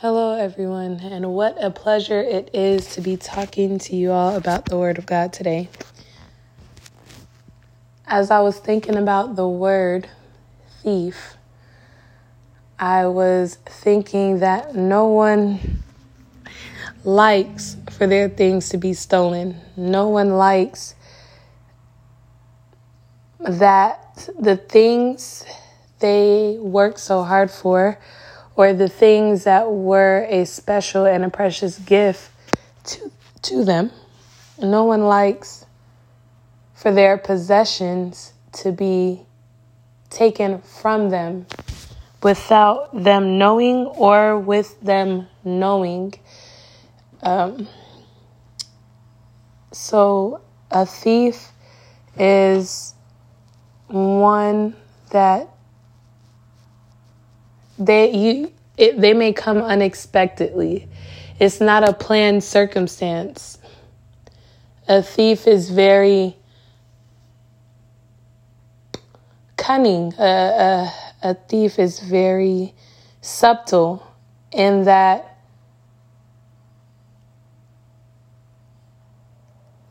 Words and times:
Hello, 0.00 0.34
everyone, 0.34 1.00
and 1.00 1.32
what 1.32 1.56
a 1.58 1.70
pleasure 1.70 2.20
it 2.20 2.50
is 2.52 2.86
to 2.96 3.00
be 3.00 3.16
talking 3.16 3.78
to 3.78 3.96
you 3.96 4.12
all 4.12 4.36
about 4.36 4.66
the 4.66 4.76
Word 4.76 4.98
of 4.98 5.06
God 5.06 5.32
today. 5.32 5.70
As 8.06 8.30
I 8.30 8.40
was 8.40 8.58
thinking 8.58 8.96
about 8.96 9.36
the 9.36 9.48
word 9.48 10.06
thief, 10.82 11.38
I 12.78 13.06
was 13.06 13.54
thinking 13.54 14.40
that 14.40 14.74
no 14.74 15.06
one 15.06 15.82
likes 17.02 17.78
for 17.92 18.06
their 18.06 18.28
things 18.28 18.68
to 18.68 18.76
be 18.76 18.92
stolen. 18.92 19.58
No 19.78 20.08
one 20.08 20.36
likes 20.36 20.94
that 23.40 24.28
the 24.38 24.58
things 24.58 25.46
they 26.00 26.58
work 26.60 26.98
so 26.98 27.22
hard 27.22 27.50
for 27.50 27.98
or 28.56 28.72
the 28.72 28.88
things 28.88 29.44
that 29.44 29.70
were 29.70 30.26
a 30.28 30.44
special 30.46 31.04
and 31.04 31.24
a 31.24 31.30
precious 31.30 31.78
gift 31.78 32.30
to, 32.84 33.12
to 33.42 33.64
them. 33.64 33.90
No 34.60 34.84
one 34.84 35.04
likes 35.04 35.66
for 36.74 36.90
their 36.90 37.18
possessions 37.18 38.32
to 38.52 38.72
be 38.72 39.20
taken 40.08 40.62
from 40.62 41.10
them 41.10 41.46
without 42.22 42.88
them 43.04 43.38
knowing 43.38 43.86
or 43.86 44.38
with 44.38 44.80
them 44.80 45.28
knowing. 45.44 46.14
Um, 47.22 47.68
so, 49.72 50.40
a 50.70 50.86
thief 50.86 51.52
is 52.18 52.94
one 53.88 54.74
that 55.10 55.55
they 57.78 58.12
you 58.12 58.52
it, 58.76 59.00
they 59.00 59.14
may 59.14 59.32
come 59.32 59.58
unexpectedly. 59.58 60.88
It's 61.38 61.60
not 61.60 61.88
a 61.88 61.92
planned 61.92 62.44
circumstance. 62.44 63.58
A 64.88 65.02
thief 65.02 65.46
is 65.46 65.70
very 65.70 66.36
cunning. 69.56 70.14
A, 70.18 70.92
a, 71.22 71.30
a 71.30 71.34
thief 71.34 71.78
is 71.78 72.00
very 72.00 72.74
subtle 73.20 74.06
in 74.52 74.84
that 74.84 75.36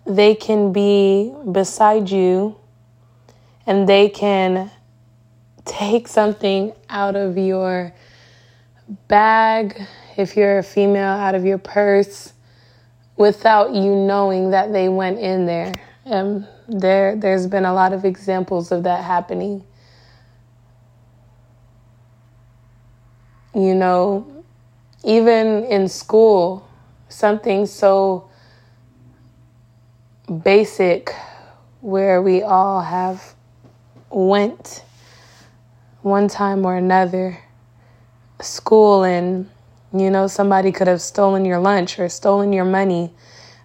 they 0.06 0.36
can 0.36 0.72
be 0.72 1.34
beside 1.52 2.09
you 2.09 2.56
and 3.66 3.90
they 3.90 4.08
can 4.09 4.72
take 5.66 6.08
something 6.08 6.74
out 6.90 7.16
of 7.16 7.38
your 7.38 7.94
bag, 9.08 9.82
if 10.16 10.38
you're 10.38 10.60
a 10.60 10.64
female, 10.64 11.04
out 11.04 11.36
of 11.36 11.44
your 11.44 11.58
purse 11.58 12.34
without 13.18 13.74
you 13.74 13.96
knowing 13.96 14.52
that 14.52 14.72
they 14.72 14.90
went 14.90 15.20
in 15.20 15.46
there. 15.46 15.74
Um, 16.06 16.46
there, 16.68 17.16
there's 17.16 17.48
been 17.48 17.66
a 17.66 17.74
lot 17.74 17.94
of 17.94 18.06
examples 18.06 18.72
of 18.72 18.84
that 18.84 19.04
happening. 19.04 19.64
You 23.54 23.74
know, 23.74 24.44
even 25.04 25.64
in 25.66 25.88
school, 25.88 26.68
something 27.10 27.66
so 27.66 28.30
basic 30.44 31.14
where 31.82 32.22
we 32.22 32.42
all 32.42 32.82
have 32.82 33.36
went 34.10 34.84
one 36.06 36.28
time 36.28 36.64
or 36.67 36.75
another 36.75 37.36
school 38.39 39.03
and 39.03 39.50
you 39.92 40.12
know 40.12 40.28
somebody 40.28 40.72
could 40.72 40.86
have 40.86 41.02
stolen 41.02 41.45
your 41.45 41.58
lunch 41.58 41.97
or 41.97 42.08
stolen 42.08 42.53
your 42.53 42.64
money 42.64 43.09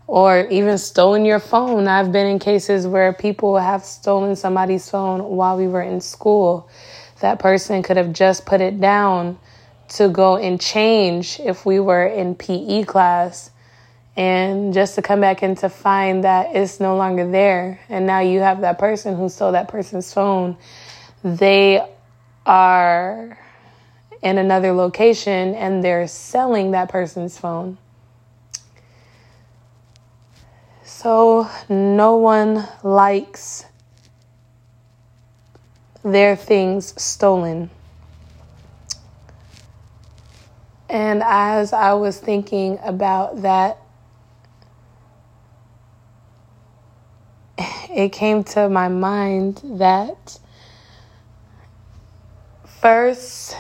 or 0.07 0.47
even 0.49 0.79
stolen 0.79 1.27
your 1.27 1.39
phone. 1.39 1.87
I've 1.87 2.11
been 2.11 2.27
in 2.27 2.39
cases 2.39 2.87
where 2.87 3.13
people 3.13 3.59
have 3.59 3.85
stolen 3.85 4.35
somebody's 4.37 4.89
phone 4.89 5.23
while 5.23 5.59
we 5.59 5.69
were 5.69 5.83
in 5.83 6.01
school. 6.01 6.71
That 7.21 7.41
person 7.41 7.83
could 7.83 7.99
have 7.99 8.15
just 8.15 8.47
put 8.47 8.63
it 8.63 8.81
down 8.81 9.39
to 9.91 10.09
go 10.09 10.39
and 10.39 10.59
change 10.59 11.41
if 11.41 11.67
we 11.67 11.79
were 11.79 12.07
in 12.07 12.35
PE 12.35 12.85
class 12.85 13.51
and 14.17 14.73
just 14.73 14.95
to 14.95 15.03
come 15.03 15.21
back 15.21 15.43
and 15.43 15.59
to 15.59 15.69
find 15.69 16.25
that 16.25 16.57
it's 16.57 16.81
no 16.81 16.97
longer 16.97 17.31
there 17.31 17.81
and 17.91 18.07
now 18.07 18.21
you 18.21 18.41
have 18.41 18.63
that 18.63 18.79
person 18.79 19.15
who 19.15 19.29
stole 19.29 19.53
that 19.53 19.69
person's 19.69 20.13
phone 20.13 20.57
they 21.23 21.87
are 22.47 23.39
in 24.23 24.39
another 24.39 24.73
location 24.73 25.55
and 25.55 25.83
they're 25.83 26.07
selling 26.09 26.73
that 26.73 26.89
person's 26.89 27.39
phone. 27.39 27.79
So 30.85 31.49
no 31.69 32.17
one 32.17 32.69
likes 32.83 33.65
their 36.03 36.37
things 36.37 37.01
stolen. 37.01 37.71
And 40.89 41.23
as 41.23 41.73
I 41.73 41.93
was 41.95 42.19
thinking 42.19 42.79
about 42.83 43.43
that, 43.43 43.79
it 47.89 48.11
came 48.11 48.43
to 48.45 48.69
my 48.69 48.89
mind 48.89 49.61
that 49.65 50.40
First 52.81 53.55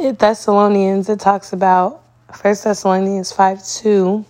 in 0.00 0.16
Thessalonians, 0.16 1.08
it 1.08 1.20
talks 1.20 1.52
about 1.52 2.02
First 2.34 2.64
Thessalonians 2.64 3.30
5 3.30 3.64
2. 3.64 4.24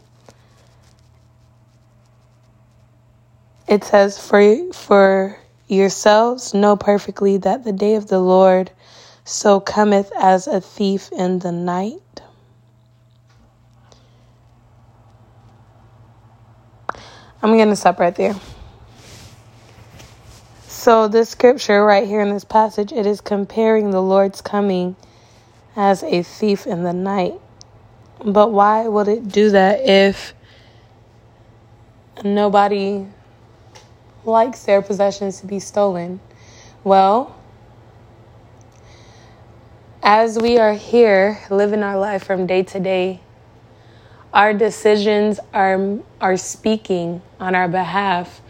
It 3.66 3.82
says, 3.82 4.18
For, 4.18 4.72
for 4.74 5.38
yourselves 5.68 6.52
know 6.52 6.76
perfectly 6.76 7.38
that 7.38 7.64
the 7.64 7.72
day 7.72 7.94
of 7.94 8.08
the 8.08 8.20
Lord 8.20 8.70
so 9.24 9.58
cometh 9.58 10.12
as 10.20 10.46
a 10.46 10.60
thief 10.60 11.10
in 11.12 11.38
the 11.38 11.52
night. 11.52 12.20
I'm 17.42 17.56
going 17.56 17.70
to 17.70 17.76
stop 17.76 17.98
right 17.98 18.14
there. 18.14 18.34
So, 20.82 21.06
this 21.06 21.28
scripture 21.28 21.84
right 21.84 22.08
here 22.08 22.22
in 22.22 22.30
this 22.30 22.42
passage, 22.42 22.90
it 22.90 23.06
is 23.06 23.20
comparing 23.20 23.92
the 23.92 24.02
Lord's 24.02 24.40
coming 24.40 24.96
as 25.76 26.02
a 26.02 26.24
thief 26.24 26.66
in 26.66 26.82
the 26.82 26.92
night. 26.92 27.34
But 28.24 28.50
why 28.50 28.88
would 28.88 29.06
it 29.06 29.28
do 29.28 29.50
that 29.50 29.88
if 29.88 30.34
nobody 32.24 33.06
likes 34.24 34.64
their 34.64 34.82
possessions 34.82 35.40
to 35.42 35.46
be 35.46 35.60
stolen? 35.60 36.18
Well, 36.82 37.36
as 40.02 40.36
we 40.36 40.58
are 40.58 40.74
here 40.74 41.38
living 41.48 41.84
our 41.84 41.96
life 41.96 42.24
from 42.24 42.44
day 42.44 42.64
to 42.64 42.80
day, 42.80 43.20
our 44.34 44.52
decisions 44.52 45.38
are, 45.54 46.00
are 46.20 46.36
speaking 46.36 47.22
on 47.38 47.54
our 47.54 47.68
behalf 47.68 48.41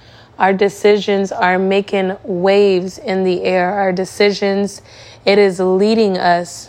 our 0.42 0.52
decisions 0.52 1.30
are 1.30 1.56
making 1.56 2.16
waves 2.24 2.98
in 2.98 3.22
the 3.22 3.44
air. 3.44 3.72
Our 3.74 3.92
decisions, 3.92 4.82
it 5.24 5.38
is 5.38 5.60
leading 5.60 6.18
us 6.18 6.68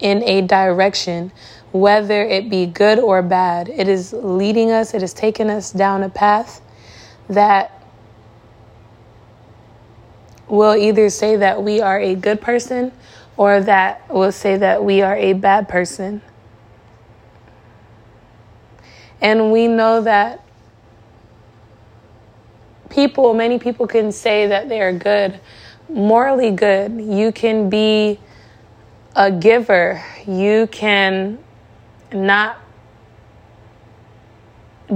in 0.00 0.24
a 0.24 0.40
direction, 0.40 1.30
whether 1.70 2.20
it 2.20 2.50
be 2.50 2.66
good 2.66 2.98
or 2.98 3.22
bad. 3.22 3.68
It 3.68 3.86
is 3.86 4.12
leading 4.12 4.72
us, 4.72 4.92
it 4.92 5.04
is 5.04 5.14
taking 5.14 5.50
us 5.50 5.70
down 5.70 6.02
a 6.02 6.08
path 6.08 6.60
that 7.28 7.80
will 10.48 10.74
either 10.74 11.10
say 11.10 11.36
that 11.36 11.62
we 11.62 11.80
are 11.80 12.00
a 12.00 12.16
good 12.16 12.40
person 12.40 12.90
or 13.36 13.60
that 13.60 14.12
will 14.12 14.32
say 14.32 14.56
that 14.56 14.82
we 14.82 15.00
are 15.00 15.14
a 15.14 15.32
bad 15.32 15.68
person. 15.68 16.22
And 19.20 19.52
we 19.52 19.68
know 19.68 20.00
that 20.00 20.44
people, 22.90 23.34
many 23.34 23.58
people 23.58 23.86
can 23.86 24.12
say 24.12 24.46
that 24.46 24.68
they 24.68 24.80
are 24.80 24.92
good, 24.92 25.40
morally 25.88 26.50
good. 26.50 27.00
You 27.00 27.32
can 27.32 27.68
be 27.68 28.18
a 29.14 29.30
giver. 29.30 30.02
You 30.26 30.68
can 30.68 31.38
not 32.12 32.58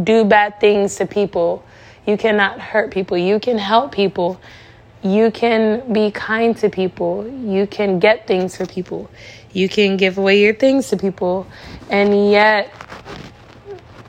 do 0.03 0.25
bad 0.25 0.61
things 0.61 0.97
to 0.97 1.07
people. 1.07 1.65
You 2.07 2.17
cannot 2.17 2.61
hurt 2.61 2.91
people. 2.91 3.17
You 3.19 3.39
can 3.39 3.59
help 3.59 3.93
people. 3.93 4.41
You 5.03 5.31
can 5.31 5.93
be 5.93 6.11
kind 6.11 6.57
to 6.59 6.71
people. 6.71 7.29
You 7.29 7.67
can 7.67 7.99
get 7.99 8.27
things 8.27 8.57
for 8.57 8.67
people. 8.67 9.11
You 9.53 9.69
can 9.69 9.97
give 9.97 10.17
away 10.17 10.41
your 10.41 10.55
things 10.55 10.89
to 10.91 10.97
people. 10.97 11.47
And 11.91 12.31
yet, 12.31 12.73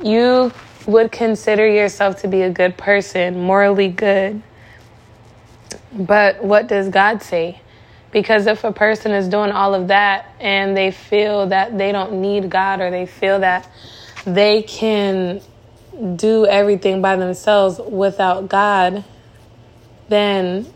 you 0.02 0.52
would 0.86 1.12
consider 1.12 1.68
yourself 1.68 2.22
to 2.22 2.28
be 2.28 2.42
a 2.42 2.50
good 2.50 2.78
person, 2.78 3.42
morally 3.42 3.88
good. 3.88 4.42
But 5.92 6.44
what 6.44 6.68
does 6.68 6.90
God 6.90 7.22
say? 7.22 7.62
Because 8.12 8.46
if 8.46 8.64
a 8.64 8.72
person 8.72 9.12
is 9.12 9.28
doing 9.28 9.52
all 9.52 9.74
of 9.74 9.88
that 9.88 10.34
and 10.40 10.78
they 10.78 10.92
feel 10.92 11.48
that 11.48 11.78
they 11.78 11.92
don't 11.92 12.22
need 12.22 12.50
God 12.50 12.80
or 12.80 12.92
they 12.92 13.06
feel 13.06 13.40
that 13.40 13.68
they 14.26 14.62
can 14.64 15.42
do 16.16 16.46
everything 16.46 17.02
by 17.02 17.16
themselves 17.16 17.80
without 17.80 18.50
God, 18.50 19.04
then 20.10 20.72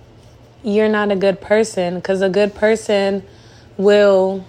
you're 0.63 0.89
not 0.89 1.11
a 1.11 1.15
good 1.15 1.41
person 1.41 1.95
because 1.95 2.21
a 2.21 2.29
good 2.29 2.55
person 2.55 3.23
will 3.77 4.45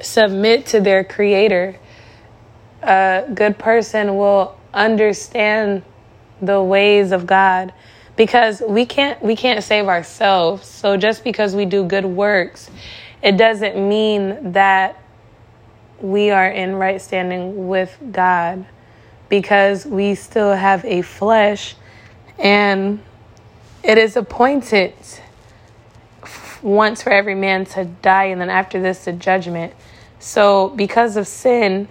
submit 0.00 0.66
to 0.66 0.80
their 0.80 1.04
creator. 1.04 1.78
A 2.82 3.24
good 3.32 3.58
person 3.58 4.16
will 4.16 4.58
understand 4.74 5.82
the 6.40 6.62
ways 6.62 7.12
of 7.12 7.26
God 7.26 7.72
because 8.16 8.62
we 8.66 8.84
can't 8.84 9.22
we 9.22 9.36
can't 9.36 9.62
save 9.64 9.86
ourselves. 9.86 10.66
So 10.66 10.96
just 10.96 11.24
because 11.24 11.54
we 11.54 11.64
do 11.64 11.84
good 11.84 12.04
works, 12.04 12.70
it 13.22 13.36
doesn't 13.36 13.76
mean 13.76 14.52
that 14.52 15.00
we 16.00 16.30
are 16.30 16.48
in 16.48 16.74
right 16.74 17.00
standing 17.00 17.68
with 17.68 17.96
God 18.10 18.66
because 19.28 19.86
we 19.86 20.14
still 20.14 20.54
have 20.54 20.84
a 20.84 21.02
flesh 21.02 21.76
and 22.38 23.00
it 23.82 23.98
is 23.98 24.16
appointed 24.16 24.94
once 26.60 27.02
for 27.02 27.10
every 27.10 27.34
man 27.34 27.64
to 27.64 27.84
die 27.84 28.24
and 28.24 28.40
then 28.40 28.50
after 28.50 28.80
this 28.80 29.04
the 29.04 29.12
judgment. 29.12 29.72
So 30.18 30.68
because 30.70 31.16
of 31.16 31.26
sin, 31.26 31.88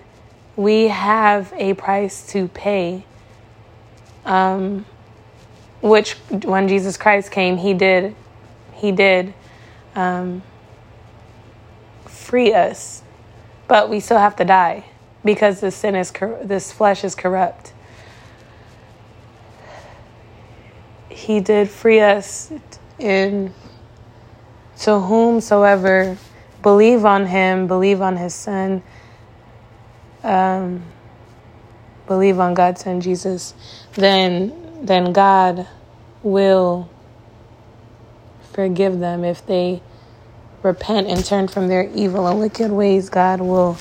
we 0.61 0.89
have 0.89 1.51
a 1.57 1.73
price 1.73 2.27
to 2.27 2.47
pay. 2.47 3.03
Um, 4.25 4.85
which 5.81 6.13
when 6.29 6.67
Jesus 6.67 6.97
Christ 6.97 7.31
came, 7.31 7.57
he 7.57 7.73
did, 7.73 8.15
he 8.75 8.91
did 8.91 9.33
um, 9.95 10.43
free 12.05 12.53
us, 12.53 13.01
but 13.67 13.89
we 13.89 13.99
still 13.99 14.19
have 14.19 14.35
to 14.35 14.45
die 14.45 14.85
because 15.25 15.61
the 15.61 15.71
sin 15.71 15.95
is 15.95 16.11
cor- 16.11 16.39
this 16.43 16.71
flesh 16.71 17.03
is 17.03 17.15
corrupt. 17.15 17.73
He 21.09 21.39
did 21.39 21.71
free 21.71 21.99
us 21.99 22.51
in 22.99 23.51
to 24.81 24.99
whomsoever 24.99 26.17
believe 26.61 27.03
on 27.03 27.25
him, 27.25 27.65
believe 27.65 27.99
on 27.99 28.17
his 28.17 28.35
son, 28.35 28.83
um, 30.23 30.83
believe 32.07 32.39
on 32.39 32.53
God's 32.53 32.83
son 32.83 33.01
Jesus, 33.01 33.53
then 33.93 34.85
then 34.85 35.13
God 35.13 35.67
will 36.23 36.89
forgive 38.53 38.99
them 38.99 39.23
if 39.23 39.45
they 39.45 39.81
repent 40.63 41.07
and 41.07 41.23
turn 41.23 41.47
from 41.47 41.67
their 41.67 41.89
evil 41.95 42.27
and 42.27 42.39
wicked 42.39 42.71
ways. 42.71 43.09
God 43.09 43.41
will 43.41 43.75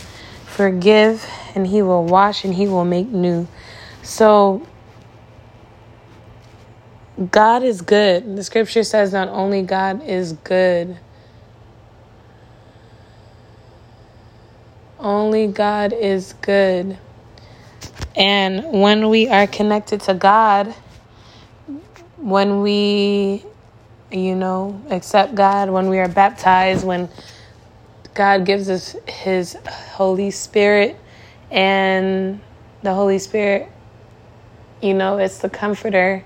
forgive 0.47 1.27
and 1.55 1.67
He 1.67 1.83
will 1.83 2.05
wash 2.05 2.45
and 2.45 2.55
He 2.55 2.67
will 2.67 2.85
make 2.85 3.09
new. 3.09 3.49
So, 4.03 4.67
God 7.31 7.63
is 7.63 7.83
good. 7.83 8.37
The 8.37 8.45
scripture 8.45 8.83
says 8.83 9.13
not 9.13 9.29
only 9.29 9.63
God 9.63 10.03
is 10.03 10.33
good, 10.33 10.99
only 15.01 15.47
God 15.47 15.93
is 15.93 16.35
good. 16.43 16.97
And 18.17 18.81
when 18.81 19.09
we 19.09 19.29
are 19.29 19.47
connected 19.47 20.01
to 20.03 20.15
God, 20.15 20.75
when 22.17 22.61
we, 22.63 23.45
you 24.13 24.35
know, 24.35 24.83
accept 24.91 25.35
God, 25.35 25.71
when 25.71 25.89
we 25.89 25.99
are 25.99 26.09
baptized, 26.09 26.85
when 26.85 27.09
God 28.15 28.45
gives 28.45 28.69
us 28.69 28.97
His 29.09 29.57
Holy 29.65 30.31
Spirit, 30.31 30.99
and 31.51 32.41
the 32.83 32.95
Holy 32.95 33.19
Spirit, 33.19 33.69
you 34.83 34.95
know, 34.95 35.19
it's 35.19 35.39
the 35.39 35.51
comforter, 35.51 36.25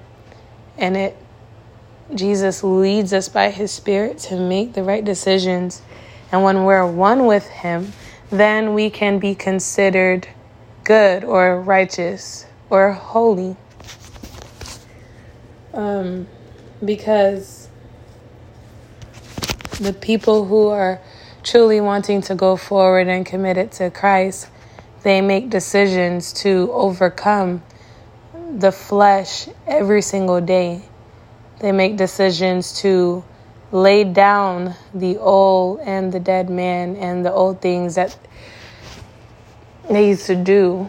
and 0.79 0.97
it 0.97 1.17
Jesus 2.15 2.63
leads 2.63 3.13
us 3.13 3.29
by 3.29 3.51
His 3.51 3.71
Spirit 3.73 4.19
to 4.19 4.39
make 4.39 4.75
the 4.75 4.83
right 4.83 5.05
decisions. 5.05 5.81
And 6.31 6.43
when 6.43 6.65
we're 6.65 6.87
one 6.87 7.27
with 7.27 7.47
Him, 7.47 7.93
then 8.39 8.75
we 8.75 8.91
can 8.91 9.19
be 9.19 9.35
considered 9.35 10.29
good 10.85 11.25
or 11.25 11.61
righteous 11.61 12.47
or 12.71 12.93
holy 12.93 13.57
um, 15.75 16.27
because 16.85 17.69
the 19.81 19.93
people 19.93 20.45
who 20.45 20.69
are 20.69 21.01
truly 21.43 21.81
wanting 21.81 22.23
to 22.23 22.35
go 22.35 22.57
forward 22.57 23.09
and 23.09 23.27
committed 23.27 23.73
to 23.73 23.91
Christ, 23.91 24.49
they 25.03 25.21
make 25.21 25.51
decisions 25.51 26.33
to 26.35 26.71
overcome 26.73 27.63
the 28.57 28.73
flesh 28.73 29.49
every 29.67 30.01
single 30.01 30.41
day. 30.41 30.83
They 31.61 31.73
make 31.73 31.97
decisions 31.97 32.81
to 32.81 33.25
lay 33.75 34.05
down 34.05 34.73
the 34.95 35.19
old 35.19 35.81
and 35.81 36.13
the 36.13 36.21
dead 36.21 36.49
man 36.49 36.95
and 36.95 37.27
the 37.27 37.33
old 37.33 37.61
things 37.61 37.97
that 37.97 38.17
they 39.91 40.11
used 40.11 40.27
to 40.27 40.37
do 40.37 40.89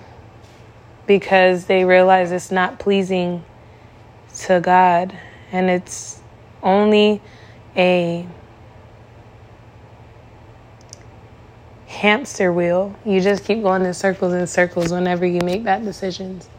because 1.08 1.66
they 1.66 1.84
realize 1.84 2.32
it's 2.32 2.52
not 2.52 2.78
pleasing 2.78 3.44
to 4.38 4.60
God, 4.60 5.18
and 5.52 5.70
it's 5.70 6.20
only 6.62 7.22
a 7.76 8.28
hamster 11.88 12.54
wheel. 12.54 12.96
You 13.04 13.20
just 13.20 13.46
keep 13.46 13.64
going 13.64 13.84
in 13.84 13.94
circles 13.96 14.34
and 14.34 14.48
circles 14.48 14.92
whenever 14.92 15.26
you 15.26 15.42
make 15.42 15.64
bad 15.64 15.84
decisions. 15.86 16.50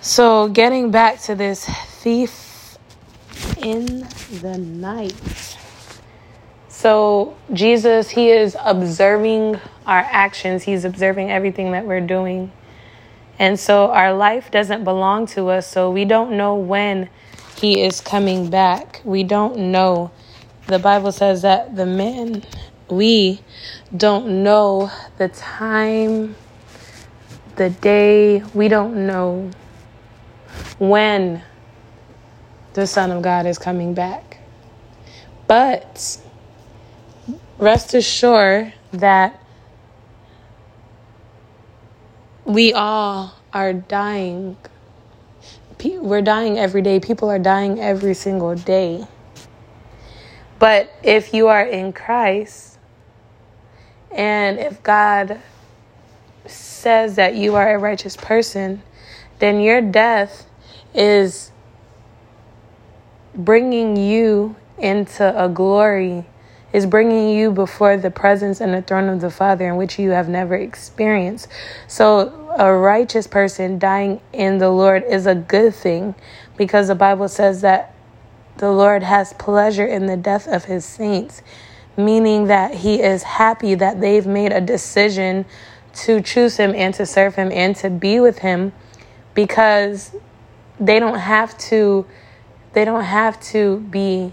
So, 0.00 0.48
getting 0.48 0.90
back 0.90 1.20
to 1.22 1.34
this 1.34 1.66
thief 1.66 2.51
in 3.62 4.06
the 4.40 4.58
night. 4.58 5.58
So, 6.68 7.36
Jesus, 7.52 8.10
He 8.10 8.30
is 8.30 8.56
observing 8.60 9.60
our 9.86 10.06
actions, 10.10 10.62
He's 10.64 10.84
observing 10.84 11.30
everything 11.30 11.72
that 11.72 11.86
we're 11.86 12.00
doing. 12.00 12.50
And 13.38 13.58
so 13.58 13.90
our 13.90 14.12
life 14.12 14.50
doesn't 14.50 14.84
belong 14.84 15.26
to 15.28 15.48
us, 15.48 15.66
so 15.66 15.90
we 15.90 16.04
don't 16.04 16.36
know 16.36 16.54
when 16.54 17.08
he 17.56 17.80
is 17.80 18.00
coming 18.00 18.50
back. 18.50 19.00
We 19.04 19.24
don't 19.24 19.72
know. 19.72 20.10
The 20.66 20.78
Bible 20.78 21.12
says 21.12 21.42
that 21.42 21.74
the 21.74 21.86
men, 21.86 22.44
we 22.88 23.40
don't 23.96 24.42
know 24.42 24.90
the 25.18 25.28
time, 25.28 26.36
the 27.56 27.70
day, 27.70 28.42
we 28.54 28.68
don't 28.68 29.06
know 29.06 29.50
when 30.78 31.42
the 32.74 32.86
Son 32.86 33.10
of 33.10 33.22
God 33.22 33.46
is 33.46 33.58
coming 33.58 33.94
back. 33.94 34.38
But 35.46 36.18
rest 37.58 37.94
assured 37.94 38.72
that 38.92 39.40
we 42.44 42.72
all 42.72 43.34
are 43.52 43.72
dying. 43.72 44.56
We're 45.84 46.22
dying 46.22 46.58
every 46.58 46.82
day. 46.82 47.00
People 47.00 47.30
are 47.30 47.38
dying 47.38 47.80
every 47.80 48.14
single 48.14 48.54
day. 48.54 49.06
But 50.58 50.92
if 51.02 51.34
you 51.34 51.48
are 51.48 51.64
in 51.64 51.92
Christ, 51.92 52.78
and 54.10 54.58
if 54.58 54.82
God 54.82 55.40
says 56.46 57.16
that 57.16 57.34
you 57.34 57.54
are 57.54 57.74
a 57.74 57.78
righteous 57.78 58.16
person, 58.16 58.82
then 59.38 59.60
your 59.60 59.80
death 59.80 60.46
is 60.94 61.51
bringing 63.34 63.96
you 63.96 64.56
into 64.78 65.42
a 65.42 65.48
glory 65.48 66.26
is 66.72 66.86
bringing 66.86 67.36
you 67.36 67.50
before 67.50 67.96
the 67.96 68.10
presence 68.10 68.60
and 68.60 68.72
the 68.72 68.82
throne 68.82 69.08
of 69.08 69.20
the 69.20 69.30
Father 69.30 69.68
in 69.68 69.76
which 69.76 69.98
you 69.98 70.10
have 70.10 70.28
never 70.28 70.54
experienced. 70.54 71.48
So, 71.86 72.38
a 72.58 72.72
righteous 72.72 73.26
person 73.26 73.78
dying 73.78 74.20
in 74.32 74.58
the 74.58 74.70
Lord 74.70 75.04
is 75.08 75.26
a 75.26 75.34
good 75.34 75.74
thing 75.74 76.14
because 76.56 76.88
the 76.88 76.94
Bible 76.94 77.28
says 77.28 77.60
that 77.62 77.94
the 78.58 78.70
Lord 78.70 79.02
has 79.02 79.32
pleasure 79.34 79.86
in 79.86 80.06
the 80.06 80.16
death 80.16 80.46
of 80.46 80.64
his 80.64 80.84
saints, 80.84 81.42
meaning 81.96 82.46
that 82.46 82.74
he 82.74 83.00
is 83.00 83.22
happy 83.22 83.74
that 83.74 84.00
they've 84.00 84.26
made 84.26 84.52
a 84.52 84.60
decision 84.60 85.44
to 85.94 86.20
choose 86.20 86.56
him 86.56 86.74
and 86.74 86.94
to 86.94 87.04
serve 87.04 87.34
him 87.34 87.50
and 87.52 87.76
to 87.76 87.90
be 87.90 88.20
with 88.20 88.38
him 88.38 88.72
because 89.34 90.14
they 90.80 90.98
don't 90.98 91.18
have 91.18 91.56
to 91.58 92.06
they 92.72 92.84
don't 92.84 93.04
have 93.04 93.40
to 93.40 93.78
be 93.78 94.32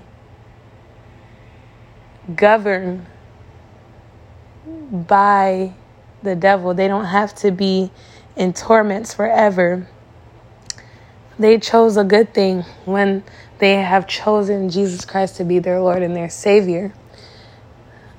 governed 2.36 3.06
by 4.92 5.74
the 6.24 6.36
devil. 6.36 6.74
They 6.74 6.88
don't 6.88 7.06
have 7.06 7.34
to 7.36 7.52
be 7.52 7.92
in 8.36 8.54
torments 8.54 9.14
forever. 9.14 9.88
They 11.38 11.58
chose 11.58 11.98
a 11.98 12.04
good 12.04 12.34
thing 12.34 12.64
when 12.86 13.24
They 13.60 13.76
have 13.76 14.08
chosen 14.08 14.70
Jesus 14.70 15.04
Christ 15.04 15.36
to 15.36 15.44
be 15.44 15.60
their 15.60 15.82
Lord 15.82 16.02
and 16.02 16.16
their 16.16 16.30
Savior. 16.30 16.94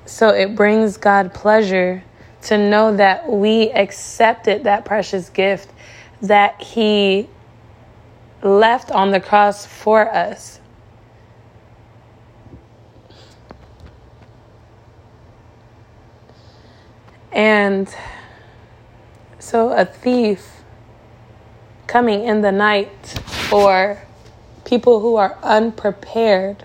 So 0.05 0.29
it 0.29 0.55
brings 0.55 0.97
God 0.97 1.33
pleasure 1.33 2.03
to 2.43 2.57
know 2.57 2.95
that 2.95 3.27
we 3.27 3.71
accepted 3.71 4.63
that 4.63 4.85
precious 4.85 5.29
gift 5.29 5.71
that 6.21 6.61
He 6.61 7.27
left 8.43 8.91
on 8.91 9.11
the 9.11 9.19
cross 9.19 9.65
for 9.65 10.09
us. 10.13 10.59
And 17.31 17.93
so 19.39 19.69
a 19.71 19.85
thief 19.85 20.63
coming 21.87 22.23
in 22.23 22.41
the 22.41 22.51
night 22.51 23.21
or 23.51 24.01
people 24.65 24.99
who 24.99 25.15
are 25.15 25.37
unprepared, 25.43 26.63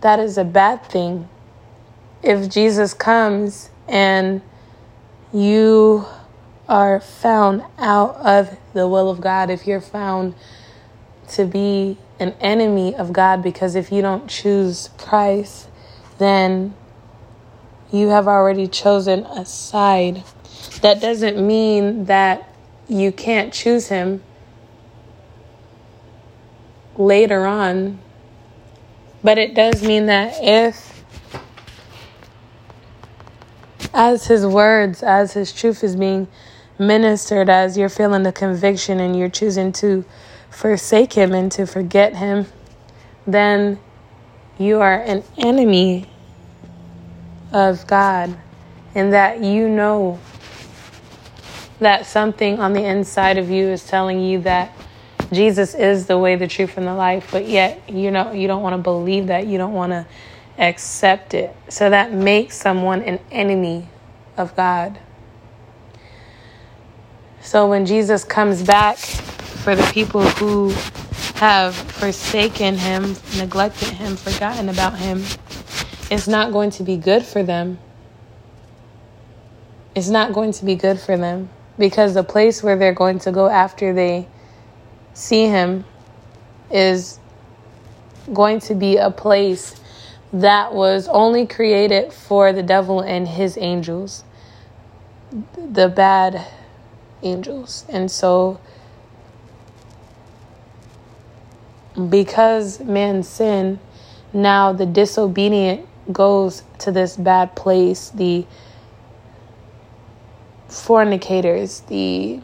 that 0.00 0.18
is 0.18 0.38
a 0.38 0.44
bad 0.44 0.84
thing. 0.84 1.28
If 2.22 2.48
Jesus 2.50 2.94
comes 2.94 3.70
and 3.88 4.40
you 5.32 6.06
are 6.68 7.00
found 7.00 7.62
out 7.78 8.16
of 8.16 8.56
the 8.72 8.88
will 8.88 9.10
of 9.10 9.20
God, 9.20 9.50
if 9.50 9.66
you're 9.66 9.80
found 9.80 10.34
to 11.28 11.44
be 11.44 11.98
an 12.18 12.34
enemy 12.40 12.94
of 12.94 13.12
God, 13.12 13.42
because 13.42 13.74
if 13.74 13.90
you 13.90 14.02
don't 14.02 14.28
choose 14.28 14.90
Christ, 14.98 15.68
then 16.18 16.74
you 17.92 18.08
have 18.08 18.26
already 18.26 18.66
chosen 18.66 19.24
a 19.26 19.44
side. 19.44 20.22
That 20.80 21.00
doesn't 21.00 21.44
mean 21.44 22.06
that 22.06 22.48
you 22.88 23.12
can't 23.12 23.52
choose 23.52 23.88
Him 23.88 24.22
later 26.96 27.46
on, 27.46 27.98
but 29.22 29.38
it 29.38 29.54
does 29.54 29.82
mean 29.82 30.06
that 30.06 30.34
if 30.40 30.94
as 33.94 34.26
his 34.26 34.44
words, 34.44 35.02
as 35.02 35.32
his 35.32 35.52
truth 35.52 35.84
is 35.84 35.96
being 35.96 36.26
ministered, 36.78 37.48
as 37.48 37.76
you're 37.78 37.88
feeling 37.88 38.22
the 38.22 38.32
conviction 38.32 39.00
and 39.00 39.16
you're 39.16 39.28
choosing 39.28 39.72
to 39.72 40.04
forsake 40.50 41.12
him 41.12 41.32
and 41.32 41.50
to 41.52 41.66
forget 41.66 42.16
him, 42.16 42.46
then 43.26 43.78
you 44.58 44.80
are 44.80 45.00
an 45.00 45.24
enemy 45.38 46.08
of 47.52 47.86
God, 47.86 48.36
and 48.94 49.12
that 49.12 49.40
you 49.40 49.68
know 49.68 50.18
that 51.80 52.06
something 52.06 52.60
on 52.60 52.72
the 52.72 52.84
inside 52.84 53.38
of 53.38 53.50
you 53.50 53.66
is 53.66 53.86
telling 53.86 54.20
you 54.20 54.40
that 54.40 54.72
Jesus 55.32 55.74
is 55.74 56.06
the 56.06 56.18
way, 56.18 56.36
the 56.36 56.46
truth, 56.46 56.76
and 56.76 56.86
the 56.86 56.94
life, 56.94 57.28
but 57.32 57.48
yet 57.48 57.88
you 57.88 58.10
know 58.10 58.32
you 58.32 58.46
don't 58.46 58.62
want 58.62 58.74
to 58.74 58.82
believe 58.82 59.26
that. 59.28 59.46
You 59.46 59.58
don't 59.58 59.72
want 59.72 59.90
to 59.90 60.06
accept 60.58 61.34
it. 61.34 61.54
So 61.68 61.90
that 61.90 62.12
makes 62.12 62.56
someone 62.56 63.02
an 63.02 63.18
enemy 63.32 63.88
of 64.36 64.54
God. 64.54 64.98
So 67.44 67.68
when 67.68 67.84
Jesus 67.84 68.24
comes 68.24 68.62
back 68.62 68.96
for 68.96 69.76
the 69.76 69.82
people 69.92 70.22
who 70.22 70.70
have 71.34 71.74
forsaken 71.76 72.78
him, 72.78 73.14
neglected 73.36 73.88
him, 73.88 74.16
forgotten 74.16 74.70
about 74.70 74.98
him, 74.98 75.22
it's 76.10 76.26
not 76.26 76.52
going 76.52 76.70
to 76.70 76.82
be 76.82 76.96
good 76.96 77.22
for 77.22 77.42
them. 77.42 77.78
It's 79.94 80.08
not 80.08 80.32
going 80.32 80.52
to 80.52 80.64
be 80.64 80.74
good 80.74 80.98
for 80.98 81.18
them 81.18 81.50
because 81.78 82.14
the 82.14 82.24
place 82.24 82.62
where 82.62 82.78
they're 82.78 82.94
going 82.94 83.18
to 83.20 83.30
go 83.30 83.46
after 83.50 83.92
they 83.92 84.26
see 85.12 85.46
him 85.46 85.84
is 86.70 87.18
going 88.32 88.60
to 88.60 88.74
be 88.74 88.96
a 88.96 89.10
place 89.10 89.78
that 90.32 90.72
was 90.72 91.08
only 91.08 91.46
created 91.46 92.10
for 92.10 92.54
the 92.54 92.62
devil 92.62 93.00
and 93.00 93.28
his 93.28 93.58
angels, 93.58 94.24
the 95.54 95.90
bad 95.90 96.46
angels. 97.24 97.84
And 97.88 98.10
so, 98.10 98.60
because 102.08 102.80
man 102.80 103.22
sinned, 103.22 103.78
now 104.32 104.72
the 104.72 104.86
disobedient 104.86 105.86
goes 106.12 106.62
to 106.78 106.92
this 106.92 107.16
bad 107.16 107.56
place. 107.56 108.10
The 108.10 108.46
fornicators, 110.68 111.80
the 111.80 112.40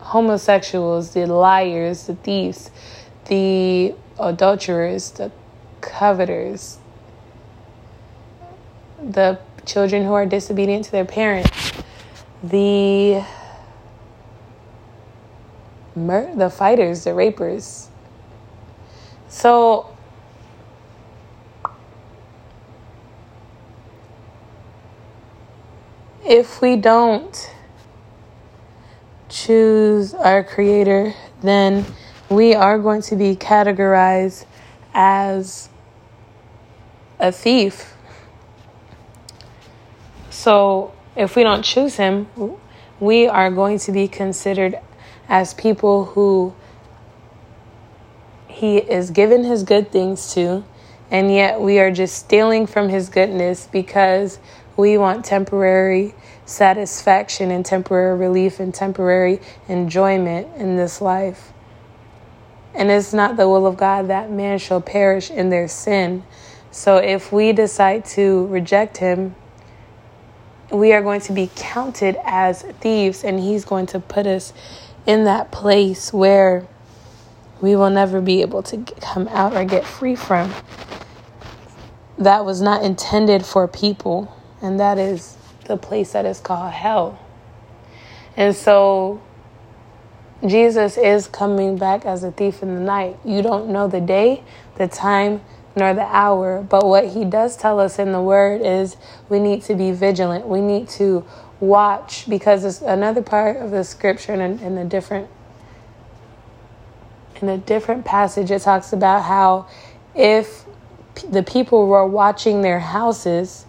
homosexuals, 0.00 1.12
the 1.12 1.26
liars, 1.26 2.06
the 2.06 2.14
thieves, 2.14 2.70
the 3.26 3.94
adulterers, 4.18 5.10
the 5.12 5.30
coveters, 5.80 6.78
the 9.02 9.38
children 9.64 10.04
who 10.04 10.14
are 10.14 10.26
disobedient 10.26 10.86
to 10.86 10.92
their 10.92 11.04
parents, 11.04 11.67
the 12.42 13.24
mur- 15.94 16.34
the 16.34 16.50
fighters, 16.50 17.04
the 17.04 17.14
rapers. 17.14 17.88
So 19.28 19.94
if 26.24 26.60
we 26.60 26.76
don't 26.76 27.54
choose 29.28 30.14
our 30.14 30.42
creator, 30.42 31.14
then 31.42 31.84
we 32.30 32.54
are 32.54 32.78
going 32.78 33.02
to 33.02 33.16
be 33.16 33.36
categorized 33.36 34.44
as 34.94 35.68
a 37.18 37.32
thief. 37.32 37.94
So 40.30 40.92
if 41.18 41.34
we 41.34 41.42
don't 41.42 41.64
choose 41.64 41.96
him, 41.96 42.28
we 43.00 43.26
are 43.26 43.50
going 43.50 43.78
to 43.80 43.92
be 43.92 44.06
considered 44.06 44.78
as 45.28 45.52
people 45.52 46.04
who 46.04 46.54
he 48.46 48.78
is 48.78 49.10
given 49.10 49.42
his 49.42 49.64
good 49.64 49.90
things 49.90 50.32
to, 50.34 50.64
and 51.10 51.32
yet 51.32 51.60
we 51.60 51.80
are 51.80 51.90
just 51.90 52.14
stealing 52.16 52.66
from 52.66 52.88
his 52.88 53.08
goodness 53.08 53.68
because 53.70 54.38
we 54.76 54.96
want 54.96 55.24
temporary 55.24 56.14
satisfaction 56.46 57.50
and 57.50 57.66
temporary 57.66 58.16
relief 58.16 58.60
and 58.60 58.72
temporary 58.72 59.40
enjoyment 59.68 60.46
in 60.56 60.76
this 60.76 61.00
life. 61.00 61.52
And 62.74 62.90
it's 62.90 63.12
not 63.12 63.36
the 63.36 63.48
will 63.48 63.66
of 63.66 63.76
God 63.76 64.06
that 64.06 64.30
man 64.30 64.58
shall 64.58 64.80
perish 64.80 65.32
in 65.32 65.50
their 65.50 65.66
sin. 65.66 66.22
So 66.70 66.98
if 66.98 67.32
we 67.32 67.52
decide 67.52 68.04
to 68.06 68.46
reject 68.46 68.98
him, 68.98 69.34
we 70.70 70.92
are 70.92 71.02
going 71.02 71.20
to 71.22 71.32
be 71.32 71.50
counted 71.56 72.16
as 72.24 72.62
thieves, 72.80 73.24
and 73.24 73.40
he's 73.40 73.64
going 73.64 73.86
to 73.86 74.00
put 74.00 74.26
us 74.26 74.52
in 75.06 75.24
that 75.24 75.50
place 75.50 76.12
where 76.12 76.66
we 77.60 77.74
will 77.74 77.90
never 77.90 78.20
be 78.20 78.42
able 78.42 78.62
to 78.62 78.78
come 79.00 79.26
out 79.28 79.54
or 79.54 79.64
get 79.64 79.84
free 79.84 80.14
from. 80.14 80.52
That 82.18 82.44
was 82.44 82.60
not 82.60 82.82
intended 82.82 83.46
for 83.46 83.66
people, 83.66 84.34
and 84.60 84.78
that 84.78 84.98
is 84.98 85.36
the 85.66 85.76
place 85.76 86.12
that 86.12 86.26
is 86.26 86.40
called 86.40 86.72
hell. 86.72 87.18
And 88.36 88.54
so 88.54 89.20
Jesus 90.46 90.96
is 90.96 91.26
coming 91.26 91.76
back 91.76 92.04
as 92.04 92.22
a 92.22 92.30
thief 92.30 92.62
in 92.62 92.74
the 92.74 92.80
night. 92.80 93.18
You 93.24 93.42
don't 93.42 93.70
know 93.70 93.88
the 93.88 94.00
day, 94.00 94.44
the 94.76 94.86
time, 94.86 95.40
nor 95.76 95.94
the 95.94 96.02
hour. 96.02 96.62
But 96.62 96.86
what 96.86 97.08
he 97.08 97.24
does 97.24 97.56
tell 97.56 97.80
us 97.80 97.98
in 97.98 98.12
the 98.12 98.20
word 98.20 98.62
is 98.62 98.96
we 99.28 99.38
need 99.38 99.62
to 99.62 99.74
be 99.74 99.92
vigilant. 99.92 100.46
We 100.46 100.60
need 100.60 100.88
to 100.90 101.24
watch 101.60 102.28
because 102.28 102.64
it's 102.64 102.82
another 102.82 103.22
part 103.22 103.56
of 103.56 103.70
the 103.70 103.84
scripture 103.84 104.32
in 104.34 104.40
a, 104.40 104.66
in 104.66 104.78
a 104.78 104.84
different 104.84 105.28
in 107.40 107.48
a 107.48 107.58
different 107.58 108.04
passage 108.04 108.50
it 108.50 108.62
talks 108.62 108.92
about 108.92 109.22
how 109.22 109.66
if 110.14 110.64
the 111.30 111.42
people 111.42 111.86
were 111.86 112.06
watching 112.06 112.62
their 112.62 112.78
houses 112.78 113.66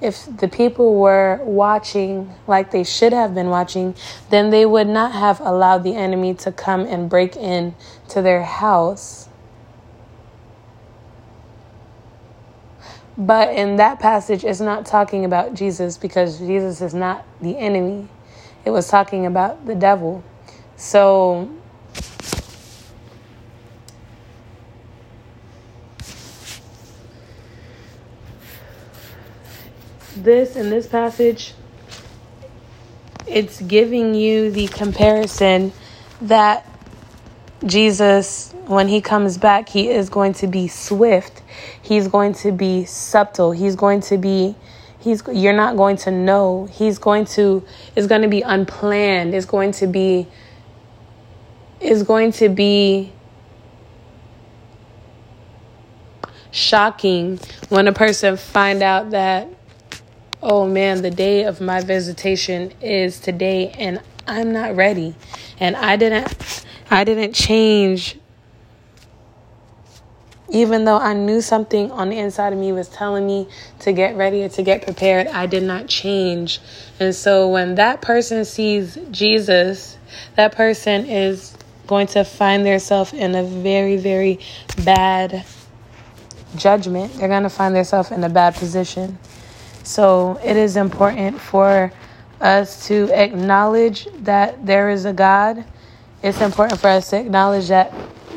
if 0.00 0.24
the 0.38 0.48
people 0.48 0.98
were 0.98 1.40
watching 1.42 2.32
like 2.46 2.70
they 2.70 2.84
should 2.84 3.12
have 3.12 3.34
been 3.34 3.48
watching, 3.48 3.94
then 4.30 4.50
they 4.50 4.64
would 4.64 4.86
not 4.86 5.12
have 5.12 5.40
allowed 5.40 5.84
the 5.84 5.94
enemy 5.94 6.34
to 6.34 6.52
come 6.52 6.86
and 6.86 7.10
break 7.10 7.36
in 7.36 7.74
to 8.08 8.22
their 8.22 8.42
house. 8.42 9.28
But 13.18 13.54
in 13.54 13.76
that 13.76 14.00
passage, 14.00 14.44
it's 14.44 14.60
not 14.60 14.86
talking 14.86 15.24
about 15.24 15.54
Jesus 15.54 15.98
because 15.98 16.38
Jesus 16.38 16.80
is 16.80 16.94
not 16.94 17.26
the 17.40 17.56
enemy. 17.58 18.08
It 18.64 18.70
was 18.70 18.88
talking 18.88 19.26
about 19.26 19.66
the 19.66 19.74
devil. 19.74 20.22
So 20.76 21.50
this 30.16 30.56
in 30.56 30.70
this 30.70 30.86
passage, 30.86 31.54
it's 33.26 33.60
giving 33.62 34.14
you 34.14 34.50
the 34.50 34.68
comparison 34.68 35.72
that 36.22 36.66
Jesus, 37.64 38.52
when 38.66 38.88
he 38.88 39.00
comes 39.00 39.38
back, 39.38 39.68
he 39.68 39.88
is 39.88 40.08
going 40.08 40.32
to 40.34 40.46
be 40.46 40.68
swift. 40.68 41.39
He's 41.82 42.08
going 42.08 42.34
to 42.34 42.52
be 42.52 42.84
subtle. 42.84 43.52
He's 43.52 43.76
going 43.76 44.00
to 44.02 44.18
be 44.18 44.54
he's 44.98 45.22
you're 45.32 45.52
not 45.52 45.76
going 45.76 45.96
to 45.98 46.10
know. 46.10 46.66
He's 46.70 46.98
going 46.98 47.24
to 47.26 47.64
it's 47.96 48.06
going 48.06 48.22
to 48.22 48.28
be 48.28 48.42
unplanned. 48.42 49.34
It's 49.34 49.46
going 49.46 49.72
to 49.72 49.86
be 49.86 50.28
is 51.80 52.02
going 52.02 52.32
to 52.32 52.48
be 52.48 53.12
shocking 56.50 57.38
when 57.68 57.88
a 57.88 57.92
person 57.92 58.36
find 58.36 58.82
out 58.82 59.10
that 59.10 59.48
oh 60.42 60.66
man, 60.66 61.02
the 61.02 61.10
day 61.10 61.44
of 61.44 61.60
my 61.60 61.80
visitation 61.80 62.72
is 62.80 63.20
today 63.20 63.70
and 63.70 64.00
I'm 64.26 64.52
not 64.52 64.76
ready. 64.76 65.14
And 65.58 65.76
I 65.76 65.96
didn't 65.96 66.64
I 66.90 67.04
didn't 67.04 67.34
change 67.34 68.19
even 70.50 70.84
though 70.84 70.98
I 70.98 71.14
knew 71.14 71.40
something 71.40 71.90
on 71.92 72.10
the 72.10 72.18
inside 72.18 72.52
of 72.52 72.58
me 72.58 72.72
was 72.72 72.88
telling 72.88 73.26
me 73.26 73.48
to 73.80 73.92
get 73.92 74.16
ready 74.16 74.42
or 74.42 74.48
to 74.50 74.62
get 74.62 74.82
prepared, 74.82 75.26
I 75.28 75.46
did 75.46 75.62
not 75.62 75.86
change. 75.86 76.60
And 76.98 77.14
so 77.14 77.48
when 77.48 77.76
that 77.76 78.02
person 78.02 78.44
sees 78.44 78.98
Jesus, 79.10 79.96
that 80.36 80.54
person 80.54 81.06
is 81.06 81.56
going 81.86 82.08
to 82.08 82.24
find 82.24 82.66
themselves 82.66 83.12
in 83.12 83.34
a 83.34 83.42
very, 83.42 83.96
very 83.96 84.40
bad 84.84 85.44
judgment. 86.56 87.14
They're 87.14 87.28
going 87.28 87.44
to 87.44 87.50
find 87.50 87.74
themselves 87.74 88.10
in 88.10 88.22
a 88.24 88.28
bad 88.28 88.54
position. 88.54 89.18
So 89.84 90.38
it 90.44 90.56
is 90.56 90.76
important 90.76 91.40
for 91.40 91.92
us 92.40 92.86
to 92.88 93.08
acknowledge 93.12 94.06
that 94.20 94.64
there 94.64 94.90
is 94.90 95.04
a 95.04 95.12
God. 95.12 95.64
It's 96.22 96.40
important 96.40 96.80
for 96.80 96.88
us 96.88 97.10
to 97.10 97.20
acknowledge 97.20 97.68
that 97.68 97.92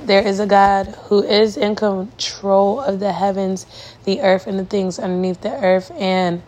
there 0.08 0.26
is 0.26 0.40
a 0.40 0.46
God 0.46 0.88
who 1.06 1.24
is 1.24 1.58
in 1.58 1.76
control 1.76 2.82
of 2.82 3.00
the 3.00 3.14
heavens, 3.14 3.66
the 4.04 4.22
earth, 4.22 4.48
and 4.48 4.60
the 4.60 4.66
things 4.66 5.00
underneath 5.00 5.42
the 5.42 5.54
earth, 5.64 5.92
and 5.96 6.44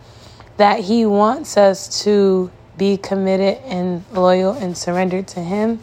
that 0.56 0.80
He 0.80 1.06
wants 1.06 1.56
us 1.56 2.02
to 2.04 2.50
be 2.76 2.96
committed 2.96 3.58
and 3.64 4.04
loyal 4.12 4.52
and 4.52 4.76
surrendered 4.76 5.28
to 5.28 5.40
Him. 5.40 5.80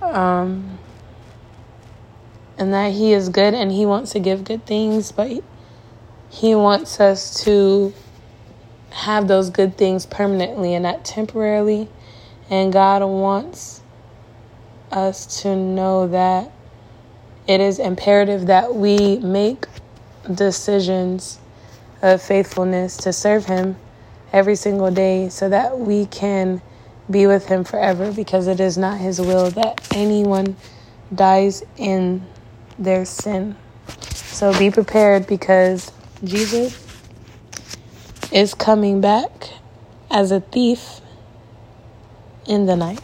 Um, 0.00 0.78
and 2.58 2.72
that 2.72 2.92
He 2.92 3.12
is 3.12 3.28
good 3.28 3.54
and 3.54 3.70
He 3.72 3.86
wants 3.86 4.12
to 4.12 4.20
give 4.20 4.44
good 4.44 4.64
things, 4.66 5.12
but 5.12 5.42
He 6.30 6.54
wants 6.54 7.00
us 7.00 7.44
to 7.44 7.92
have 8.90 9.28
those 9.28 9.50
good 9.50 9.76
things 9.76 10.06
permanently 10.06 10.74
and 10.74 10.82
not 10.82 11.04
temporarily. 11.04 11.88
And 12.50 12.72
God 12.72 13.02
wants 13.04 13.81
us 14.92 15.42
to 15.42 15.56
know 15.56 16.06
that 16.08 16.50
it 17.46 17.60
is 17.60 17.78
imperative 17.78 18.46
that 18.46 18.74
we 18.74 19.18
make 19.18 19.66
decisions 20.32 21.38
of 22.00 22.22
faithfulness 22.22 22.96
to 22.98 23.12
serve 23.12 23.46
Him 23.46 23.76
every 24.32 24.54
single 24.54 24.90
day 24.90 25.28
so 25.28 25.48
that 25.48 25.78
we 25.78 26.06
can 26.06 26.62
be 27.10 27.26
with 27.26 27.46
Him 27.46 27.64
forever 27.64 28.12
because 28.12 28.46
it 28.46 28.60
is 28.60 28.78
not 28.78 28.98
His 28.98 29.20
will 29.20 29.50
that 29.50 29.86
anyone 29.94 30.56
dies 31.14 31.62
in 31.76 32.26
their 32.78 33.04
sin. 33.04 33.56
So 34.32 34.56
be 34.58 34.70
prepared 34.70 35.26
because 35.26 35.92
Jesus 36.24 36.78
is 38.32 38.54
coming 38.54 39.00
back 39.00 39.30
as 40.10 40.32
a 40.32 40.40
thief 40.40 41.00
in 42.46 42.66
the 42.66 42.76
night. 42.76 43.00